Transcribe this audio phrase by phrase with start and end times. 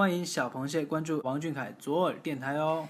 [0.00, 2.88] 欢迎小螃蟹关注王俊凯左耳电台哦。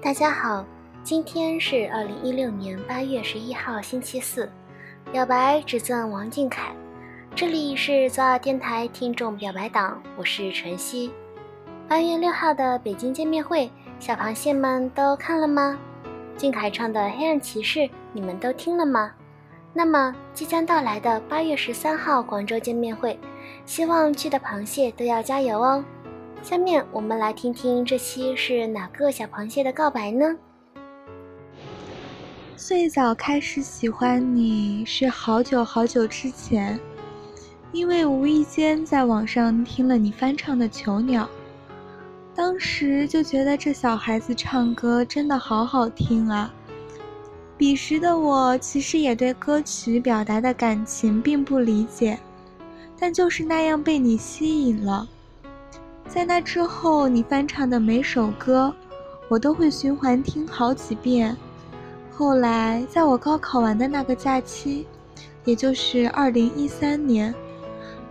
[0.00, 0.64] 大家好，
[1.02, 4.50] 今天是二零一六年八月十一号，星期四。
[5.12, 6.74] 表白只赠王俊凯，
[7.36, 11.10] 这里是左耳电台听众表白党，我是晨曦。
[11.90, 13.68] 八月六号的北京见面会，
[13.98, 15.76] 小螃蟹们都看了吗？
[16.38, 17.80] 俊凯唱的《黑暗骑士》，
[18.12, 19.10] 你们都听了吗？
[19.74, 23.18] 那么即将到来的八月十三号广州见面会，
[23.66, 25.84] 希望去的螃蟹都要加油哦。
[26.44, 30.36] 下面我们来听听这期是哪个小螃蟹的告白呢？
[32.54, 36.78] 最早开始喜欢你是好久好久之前，
[37.72, 41.24] 因为无意间在网上听了你翻唱的《囚鸟》，
[42.40, 46.50] 当时就觉得这小孩子唱歌真的好好听啊。
[47.58, 52.18] 彼时的我其实也对歌曲表达的感情并不理解，
[52.98, 55.06] 但就是那样被你吸引了。
[56.08, 58.74] 在那之后，你翻唱的每首歌，
[59.28, 61.36] 我都会循环听好几遍。
[62.10, 64.86] 后来，在我高考完的那个假期，
[65.44, 67.34] 也就是二零一三年，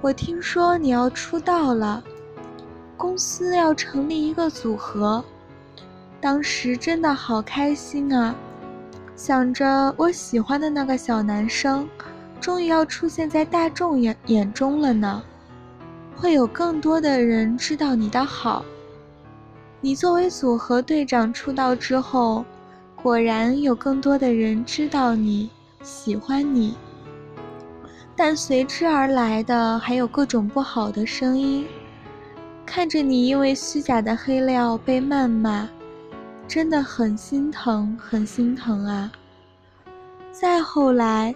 [0.02, 2.04] 我听说你要出道了，
[3.00, 5.24] 公司要成立一个组合，
[6.20, 8.36] 当时真的好开心啊！
[9.16, 11.88] 想着我喜欢的那个小男生，
[12.42, 15.24] 终于要出现在大众眼眼中了呢。
[16.14, 18.66] 会有更多的人知道你的好。
[19.80, 22.44] 你作为组合队长出道之后，
[23.02, 25.50] 果然有更多的人知道你
[25.84, 26.76] 喜欢你。
[28.14, 31.66] 但随之而来的还有各种不好的声音。
[32.72, 35.68] 看着你因为虚假的黑料被谩骂，
[36.48, 39.12] 真的很心疼，很心疼啊。
[40.32, 41.34] 再后来，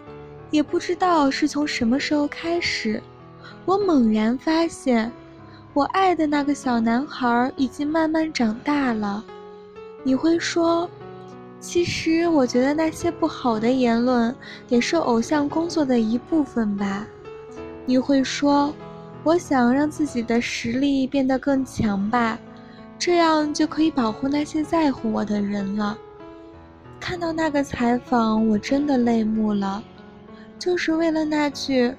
[0.52, 3.02] 也不知道是从什么时候开始。
[3.66, 5.12] 我猛然发现，
[5.74, 9.26] 我爱的那个小男孩已经慢慢长大了。
[10.04, 10.88] 你会说，
[11.60, 14.34] 其实我觉得那些不好的言论
[14.70, 17.08] 也是偶像工作的一部分吧。
[17.88, 18.72] 你会说，
[19.24, 22.38] 我想让自己的实力变得更强吧，
[23.00, 25.98] 这样就可以保护那些在乎我的人了。
[27.00, 29.84] 看到那个采访，我真的泪目了，
[30.60, 31.94] 就是为了那句。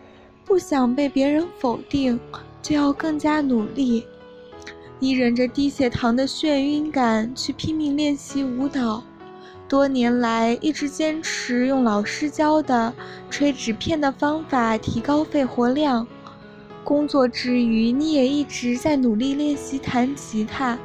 [0.47, 2.21] 不想被别人否定，
[2.61, 4.05] 就要更加努力。
[4.99, 9.03] 你忍着低血糖的眩晕感去拼命练习舞蹈，
[9.67, 12.93] 多年来一直坚持用老师教的
[13.31, 16.07] 吹纸片的方法提高肺活量。
[16.85, 20.79] 工作之余，你也一直在努力练习弹吉他。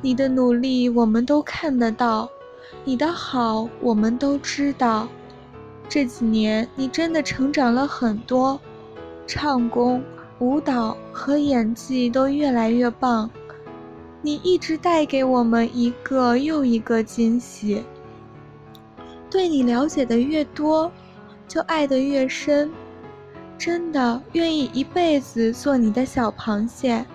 [0.00, 2.30] 你的努力我们都看得到，
[2.84, 5.08] 你的好我们都知道。
[5.88, 8.58] 这几年，你真的成长了很多，
[9.26, 10.02] 唱功、
[10.38, 13.30] 舞蹈和演技都越来越棒。
[14.22, 17.82] 你一直带给我们一个又一个惊喜。
[19.28, 20.90] 对你了解的越多，
[21.48, 22.70] 就爱得越深。
[23.64, 27.06] 真的愿意一辈子做你的小螃蟹。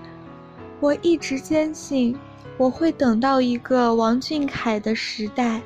[0.80, 2.18] 我一直坚信，
[2.58, 5.62] 我会等到一个王俊凯的时代。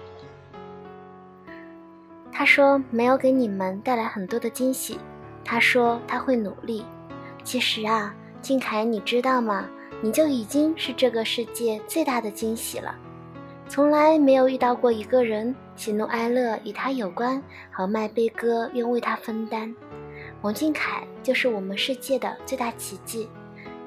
[2.32, 4.98] 他说没有给你们带来很多的惊喜，
[5.46, 6.84] 他说他会努力。
[7.44, 9.70] 其实啊，俊凯，你知道吗？
[10.02, 12.96] 你就已经是这个世界最大的惊喜了。
[13.70, 19.72] 从来没有遇到过一个人喜怒哀乐与他有关，豪迈悲歌愿为他分担。
[20.42, 23.30] 王俊凯就是我们世界的最大奇迹。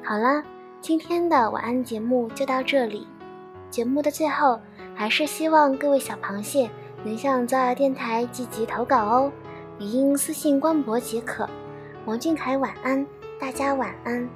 [0.05, 0.43] 好了，
[0.81, 3.07] 今天的晚安节目就到这里。
[3.71, 4.61] 节目的最后，
[4.95, 6.71] 还是希望各位小螃蟹。
[7.07, 9.33] 能向早耳电台积极投稿哦，
[9.79, 11.47] 语音私信官博即可。
[12.07, 13.07] 王俊凯晚安，
[13.39, 14.27] 大家晚安。